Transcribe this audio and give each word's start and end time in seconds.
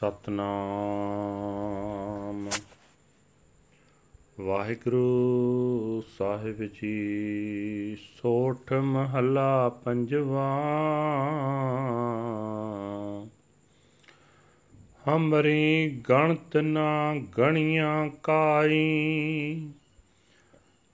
ਸਤਨਾਮ। 0.00 2.50
ਵਾਹਿਗੁਰੂ 4.40 6.02
ਸਾਹਿਬ 6.18 6.62
ਜੀ, 6.62 7.96
ਸੋਠ 7.96 8.72
ਮਹੱਲਾ 8.72 9.68
ਪੰਜਵਾ। 9.68 10.60
ਹਮਰੀ 15.08 16.02
ਗਣਤ 16.10 16.56
ਨਾ 16.56 17.14
ਗਣੀਆਂ 17.38 18.10
ਕਾਈ, 18.22 19.70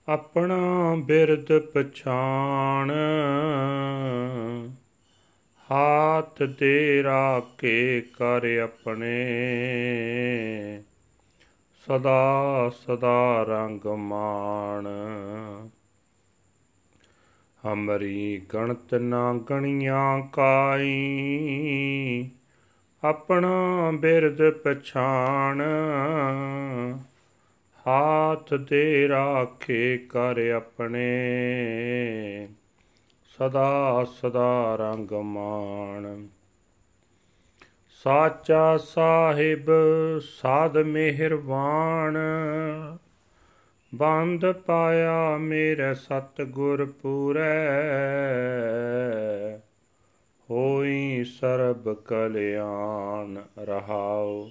ਆਪਣਾ 0.07 0.95
ਬਿਰਦ 0.95 1.59
ਪਛਾਣ। 1.59 2.91
ਹਾਥ 5.71 6.43
ਤੇ 6.59 7.03
ਰਾਖੇ 7.03 8.01
ਕਰ 8.01 8.59
ਆਪਣੇ। 8.63 9.23
ਸਦਾ 11.87 12.71
ਸਦਾ 12.75 13.43
ਰੰਗ 13.43 13.85
ਮਾਣ। 13.85 14.87
ਹਮਰੀ 17.73 18.41
ਗਣਤ 18.53 18.93
ਨਾ 18.93 19.33
ਗਣੀਆਂ 19.33 20.21
ਕਾਈ। 20.21 20.91
ਆਪਣਾ 23.03 23.91
ਬਿਰਦ 23.91 24.49
ਪਛਾਣ। 24.49 25.61
ਹਾਥ 27.87 28.53
ਤੇ 28.53 29.07
ਰਾਖੇ 29.07 29.97
ਕਰ 29.97 30.51
ਆਪਣੇ। 30.55 31.07
ਸਦਾ 33.37 34.05
ਸਦਾ 34.21 34.75
ਰੰਗ 34.75 35.11
ਮਾਣ 35.11 36.27
ਸਾਚਾ 38.03 38.77
ਸਾਹਿਬ, 38.77 39.71
ਸਾਧ 40.41 40.77
ਮਿਹਰਬਾਨ। 40.77 42.17
ਬੰਦ 43.95 44.51
ਪਾਇਆ 44.51 45.37
ਮੇਰੇ 45.37 45.93
ਸਤ 45.93 46.41
ਗੁਰ 46.41 46.85
ਪੂਰੈ। 46.85 47.41
ਹੋਈ 50.49 51.23
ਸਰਬ 51.23 51.93
ਕਲਿਆਣ 51.93 53.41
ਰਹਾਉ। 53.59 54.49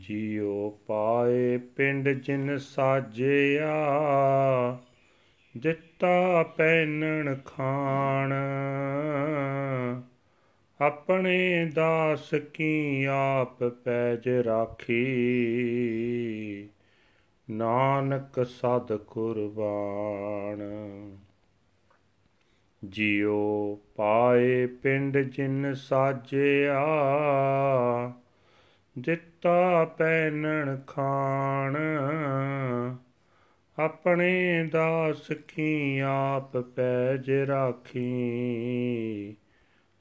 ਜੀਉ 0.00 0.70
ਪਾਏ 0.70 1.58
ਪਿੰਡ 1.58 2.08
ਜਿਨ 2.08 2.58
ਸਾਜਿਆ 2.58 3.74
ਦਿੱਤਾ 5.56 6.42
ਪੈਨਣ 6.42 7.34
ਖਾਣ। 7.44 8.32
ਆਪਣੇ 10.80 11.70
ਦਾਸ 11.74 12.34
ਕੀ 12.54 13.04
ਆਪ 13.04 13.64
ਪੈਜ 13.64 14.28
ਰਾਖੀ। 14.28 15.08
ਨਾਨਕ 17.50 18.46
ਸਦ 18.46 18.96
ਕੁਰਬਾਨ। 18.96 20.62
ਜਿਉ 22.84 23.78
ਪਾਏ 23.96 24.66
ਪਿੰਡ 24.66 25.18
ਜਿਨ 25.18 25.74
ਸਾਜਿਆ। 25.74 26.86
ਦਿੱਤਾ 28.98 29.84
ਪੈਨਣ 29.84 30.76
ਖਾਣ। 30.86 31.76
ਆਪਣੇ 33.78 34.64
ਦਾਸ 34.72 35.32
ਕੀ 35.48 35.98
ਆਪ 35.98 36.56
ਪੈਜ 36.56 37.30
ਰਾਖੀ? 37.30 38.00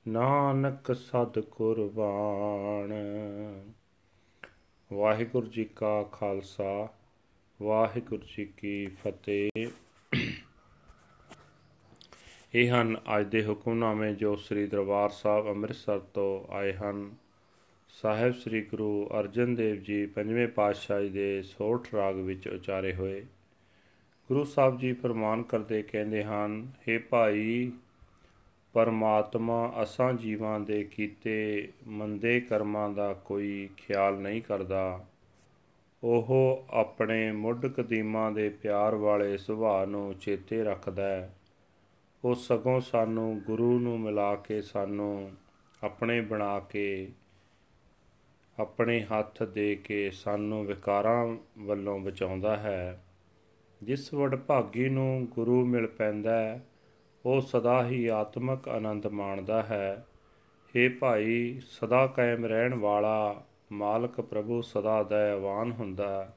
ਨਾਨਕ 0.08 0.96
ਸਦ 0.96 1.40
ਕੁਰਬਾਨ। 1.40 2.94
ਵਾਹਿਗੁਰੂ 4.94 5.48
ਜੀ 5.48 5.66
ਕਾ 5.66 6.04
ਖਾਲਸਾ, 6.04 6.90
ਵਾਹਿਗੁਰੂ 7.62 8.22
ਜੀ 8.38 8.46
ਕੀ 8.46 8.88
ਫਤਿਹ। 8.88 9.68
ਇਹ 12.56 12.82
ਹਨ 12.82 12.98
ਅੱਜ 13.20 13.28
ਦੇ 13.28 13.48
ਹੁਕਮਨਾਮੇ 13.48 14.14
ਜੋ 14.14 14.36
ਸ੍ਰੀ 14.36 14.68
ਦਰਬਾਰ 14.68 15.10
ਸਾਹਿਬ 15.10 15.48
ਅੰਮ੍ਰਿਤਸਰ 15.48 16.00
ਤੋਂ 16.00 16.54
ਆਏ 16.54 16.74
ਹਨ। 16.74 17.16
ਸਾਹਿਬ 17.90 18.34
ਸ੍ਰੀ 18.34 18.62
ਗੁਰੂ 18.62 19.10
ਅਰਜਨ 19.20 19.56
ਦੇਵ 19.56 19.76
ਜੀ 19.76 20.06
ਪੰਜਵੇਂ 20.06 20.48
ਪਾਤਸ਼ਾਹੀ 20.48 21.10
ਦੇ 21.10 21.42
ਸੋਠ 21.42 21.94
ਰਾਗ 21.94 22.16
ਵਿੱਚ 22.16 22.48
ਉਚਾਰੇ 22.48 22.94
ਹੋਏ। 22.94 23.26
ਗੁਰੂ 24.28 24.44
ਸਾਹਿਬ 24.44 24.80
ਜੀ 24.80 24.94
ਫਰਮਾਨ 24.94 25.44
ਕਰਦੇ 25.44 25.84
ਕਹਿੰਦੇ 25.84 26.24
ਹਨ 26.24 26.72
हे 26.82 27.04
ਭਾਈ, 27.10 27.72
ਪਰਮਾਤਮਾ 28.74 29.74
ਅਸਾਂ 29.84 30.14
ਜੀਵਾਂ 30.14 30.60
ਦੇ 30.60 30.84
ਕੀਤੇ 30.84 31.68
ਮੰਦੇ 31.88 32.42
ਕਰਮਾਂ 32.42 32.90
ਦਾ 32.90 33.14
ਕੋਈ 33.14 33.70
ਖਿਆਲ 33.78 34.18
ਨਹੀਂ 34.18 34.42
ਕਰਦਾ। 34.42 35.06
ਉਹ 36.04 36.66
ਆਪਣੇ 36.70 37.32
ਮੁੱਢ 37.32 37.66
ਕਦੀਮਾਂ 37.66 38.32
ਦੇ 38.32 38.50
ਪਿਆਰ 38.50 38.96
ਵਾਲੇ 38.96 39.38
ਸੁਭਾਅ 39.38 39.86
ਨੂੰ 39.86 40.16
ਚੇਤੇ 40.16 40.64
ਰੱਖਦਾ 40.64 41.08
ਹੈ। 41.08 41.36
ਉਹ 42.24 42.36
ਸਗੋਂ 42.36 42.80
ਸਾਨੂੰ 42.80 43.40
ਗੁਰੂ 43.40 43.80
ਨੂੰ 43.80 44.00
ਮਿਲਾ 44.00 44.36
ਕੇ 44.36 44.62
ਸਾਨੂੰ 44.62 45.32
ਆਪਣੇ 45.84 46.22
ਬਣਾ 46.22 46.60
ਕੇ, 46.60 47.08
ਆਪਣੇ 48.60 49.04
ਹੱਥ 49.04 49.44
ਦੇ 49.44 49.76
ਕੇ 49.76 50.12
ਸਾਨੂੰ 50.12 50.66
ਵਿਕਾਰਾਂ 50.66 51.38
ਵੱਲੋਂ 51.60 52.00
ਬਚਾਉਂਦਾ 52.00 52.58
ਹੈ। 52.58 53.05
ਜਿਸ 53.84 54.14
ਵਡਭਾਗੀ 54.14 54.90
ਨੂੰ 54.90 55.28
ਗੁਰੂ 55.32 55.66
ਮਿਲ 55.66 55.88
ਪੈਂਦਾ 55.88 56.40
ਹੈ, 56.40 56.66
ਉਹ 57.26 57.42
ਸਦਾ 57.42 57.86
ਹੀ 57.86 58.08
ਆਤਮਿਕ 58.08 58.70
ਆਨੰਦ 58.70 59.08
ਮਾਣਦਾ 59.08 59.64
ਹੈ। 59.64 60.06
हे 60.76 60.94
ਭਾਈ, 61.00 61.60
ਸਦਾ 61.60 62.08
ਕਾਇਮ 62.08 62.46
ਰਹਿਣ 62.46 62.74
ਵਾਲਾ 62.74 63.44
ਮਾਲਕ 63.72 64.22
ਪ੍ਰਭੂ 64.22 64.62
ਸਦਾ 64.62 65.04
ਦਇਆਵਾਨ 65.04 65.72
ਹੁੰਦਾ 65.72 66.34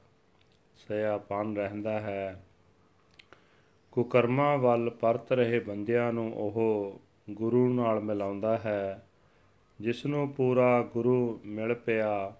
ਸਿਆਪਨ 0.75 1.55
ਰਹਿੰਦਾ 1.55 1.99
ਹੈ। 1.99 2.45
ਕੁਕਰਮਾਂ 3.91 4.57
ਵੱਲ 4.57 4.89
ਪਰਤ 4.89 5.31
ਰਹੇ 5.31 5.59
ਬੰਦਿਆਂ 5.59 6.13
ਨੂੰ 6.13 6.33
ਉਹ 6.33 7.01
ਗੁਰੂ 7.29 7.73
ਨਾਲ 7.73 7.99
ਮਿਲਾਉਂਦਾ 7.99 8.57
ਹੈ। 8.57 9.07
ਜਿਸ 9.81 10.05
ਨੂੰ 10.05 10.29
ਪੂਰਾ 10.29 10.89
ਗੁਰੂ 10.93 11.39
ਮਿਲ 11.45 11.73
ਪਿਆ 11.73 12.35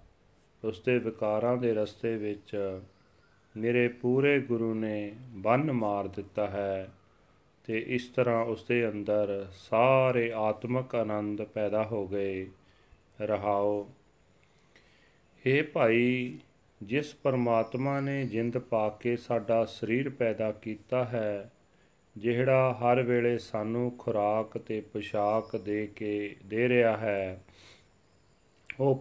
ਉਸ 0.63 0.81
ਦੇ 0.81 0.99
ਵਿਕਾਰਾਂ 0.99 1.57
ਦੇ 1.57 1.73
ਰਸਤੇ 1.73 2.17
ਵਿੱਚ 2.17 2.79
ਮੇਰੇ 3.57 3.87
ਪੂਰੇ 3.87 4.39
ਗੁਰੂ 4.39 4.73
ਨੇ 4.73 5.15
ਬੰਨ 5.29 5.71
ਮਾਰ 5.71 6.07
ਦਿੱਤਾ 6.07 6.47
ਹੈ 6.47 6.91
ਤੇ 7.63 7.85
ਇਸ 7.87 8.07
ਤਰ੍ਹਾਂ 8.07 8.45
ਉਸ 8.45 8.63
ਦੇ 8.63 8.89
ਅੰਦਰ 8.89 9.47
ਸਾਰੇ 9.51 10.31
ਆਤਮਿਕ 10.35 10.95
ਆਨੰਦ 10.95 11.41
ਪੈਦਾ 11.41 11.83
ਹੋ 11.83 12.07
ਗਏ। 12.07 12.49
ਰਹਾਓ। 13.21 13.89
हे 15.45 15.65
ਭਾਈ, 15.73 16.39
ਜਿਸ 16.83 17.15
ਪਰਮਾਤਮਾ 17.15 17.99
ਨੇ 17.99 18.25
ਜਿੰਦ 18.25 18.57
ਪਾ 18.57 18.89
ਕੇ 18.89 19.15
ਸਾਡਾ 19.17 19.65
ਸਰੀਰ 19.65 20.09
ਪੈਦਾ 20.09 20.51
ਕੀਤਾ 20.51 21.03
ਹੈ, 21.05 21.51
ਜਿਹੜਾ 22.17 22.73
ਹਰ 22.73 23.01
ਵੇਲੇ 23.01 23.37
ਸਾਨੂੰ 23.37 23.91
ਖੁਰਾਕ 23.97 24.57
ਤੇ 24.57 24.81
ਪੋਸ਼ਾਕ 24.81 25.57
ਦੇ 25.57 25.87
ਕੇ 25.87 26.35
ਦੇ 26.45 26.69
ਰਿਹਾ 26.69 26.97
ਹੈ, 26.97 27.43
ਉਹ 28.79 28.95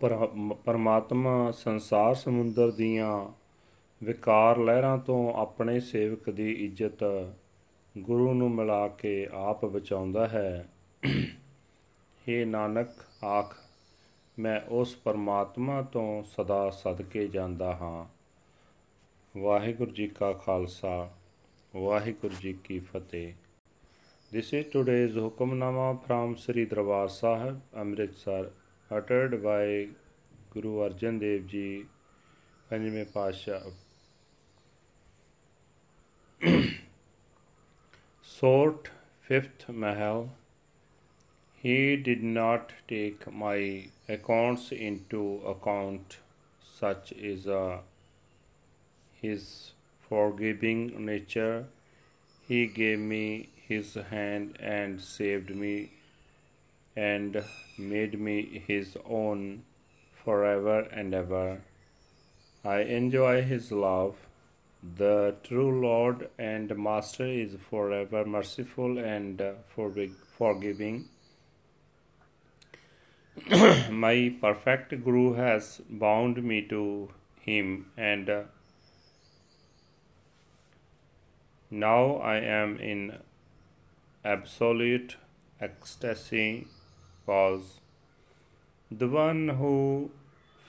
ਪਰਮਾਤਮਾ 0.65 1.51
ਸੰਸਾਰ 1.51 2.15
ਸਮੁੰਦਰ 2.15 2.71
ਦੀਆਂ 2.71 3.29
ਵਿਕਾਰ 4.05 4.59
ਲਹਿਰਾਂ 4.59 4.99
ਤੋਂ 4.99 5.35
ਆਪਣੇ 5.35 5.81
ਸੇਵਕ 5.81 6.31
ਦੀ 6.31 6.53
ਇੱਜ਼ਤ 6.53 7.33
ਗੁਰੂ 7.99 8.35
ਨੂੰ 8.35 8.51
ਮਿਲਾ 8.51 8.89
ਕੇ 8.89 9.29
ਆਪ 9.33 9.65
ਬਚਾਉਂਦਾ 9.65 10.29
ਹੈ। 10.29 10.69
हे 12.29 12.47
ਨਾਨਕ 12.47 12.89
ਆਖ 13.25 13.57
ਮੈਂ 14.39 14.61
ਉਸ 14.69 14.97
ਪਰਮਾਤਮਾ 14.97 15.83
ਤੋਂ 15.83 16.23
ਸਦਾ 16.23 16.71
ਸਦਕੇ 16.71 17.29
ਜਾਂਦਾ 17.29 17.77
ਹਾਂ। 17.77 18.07
ਵਾਹਿਗੁਰੂ 19.39 19.91
ਜੀ 19.91 20.09
ਕਾ 20.09 20.33
ਖਾਲਸਾ 20.33 21.11
ਵਾਹਿਗੁਰੂ 21.77 22.35
ਜੀ 22.41 22.53
ਕੀ 22.53 22.79
ਫਤਿਹ। 22.79 23.33
This 24.37 24.47
is 24.59 24.65
today's 24.77 25.19
Hukamnama 25.19 25.99
from 25.99 26.35
Sri 26.37 26.67
Darbar 26.71 27.09
Sahib, 27.09 27.57
Amritsar, 27.83 28.47
uttered 28.91 29.33
by 29.43 29.89
Guru 30.55 30.73
Arjan 30.87 31.21
Dev 31.21 31.45
Ji, 31.45 31.87
Panjਵੇਂ 32.71 33.05
ਪਾਤਸ਼ਾਹ 33.05 33.88
Sort 38.39 38.91
fifth 39.21 39.69
Mahal. 39.69 40.31
He 41.61 41.97
did 41.97 42.23
not 42.23 42.73
take 42.87 43.27
my 43.33 43.89
accounts 44.09 44.71
into 44.71 45.41
account, 45.45 46.19
such 46.63 47.11
is 47.11 47.49
uh, 47.49 47.79
his 49.21 49.73
forgiving 50.09 51.05
nature. 51.05 51.65
He 52.47 52.69
gave 52.69 53.01
me 53.01 53.49
his 53.67 53.95
hand 53.95 54.57
and 54.61 55.01
saved 55.01 55.51
me 55.51 55.91
and 56.95 57.43
made 57.77 58.21
me 58.21 58.63
his 58.69 58.97
own 59.05 59.65
forever 60.25 60.83
and 60.93 61.13
ever. 61.13 61.63
I 62.65 62.83
enjoy 62.83 63.43
his 63.43 63.73
love 63.73 64.28
the 64.83 65.35
true 65.43 65.81
Lord 65.81 66.31
and 66.39 66.77
Master 66.77 67.27
is 67.27 67.57
forever 67.69 68.25
merciful 68.25 68.99
and 68.99 69.41
uh, 69.41 69.53
forgiving. 70.37 71.09
My 73.91 74.35
perfect 74.41 75.05
Guru 75.05 75.35
has 75.35 75.81
bound 75.89 76.43
me 76.43 76.63
to 76.63 77.11
him, 77.41 77.87
and 77.97 78.31
uh, 78.31 78.43
now 81.71 82.17
I 82.17 82.37
am 82.37 82.79
in 82.79 83.19
absolute 84.25 85.17
ecstasy, 85.61 86.67
cause 87.27 87.81
the 88.91 89.09
one 89.09 89.49
who 89.49 90.11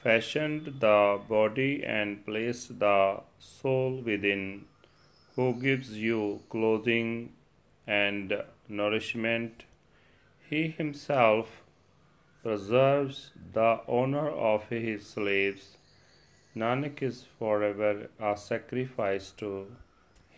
fashioned 0.03 0.81
the 0.81 1.21
body 1.29 1.83
and 1.85 2.25
placed 2.25 2.79
the 2.79 3.21
soul 3.39 4.03
within, 4.03 4.67
who 5.37 5.55
gives 5.55 5.99
you 5.99 6.43
clothing 6.49 7.33
and 7.87 8.43
nourishment, 8.69 9.65
he 10.51 10.69
himself 10.69 11.62
preserves 12.43 13.31
the 13.53 13.81
honor 13.89 14.29
of 14.29 14.69
his 14.69 15.06
slaves. 15.06 15.77
Nanak 16.56 17.03
is 17.03 17.27
forever 17.39 18.09
a 18.21 18.37
sacrifice 18.37 19.31
to 19.31 19.67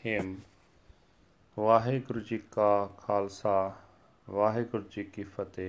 him. 0.05 0.45
Waheguru 1.59 2.21
ji 2.21 2.39
ਕਾ 2.39 2.87
ਖਾਲਸਾ 2.99 3.77
ਵਾਹਿਗੁਰੂ 4.31 4.83
ਜੀ 4.91 5.05
ਕੀ 5.05 5.23
ਫਤਿਹ 5.23 5.65